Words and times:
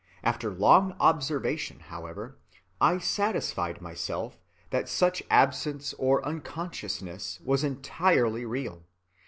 After 0.23 0.49
long 0.49 0.95
observation, 0.99 1.79
however, 1.81 2.35
I 2.81 2.97
satisfied 2.97 3.83
myself 3.83 4.35
that 4.71 4.89
such 4.89 5.21
absence 5.29 5.93
or 5.99 6.25
unconsciousness 6.25 7.39
was 7.45 7.63
entirely 7.63 8.43
real. 8.43 8.81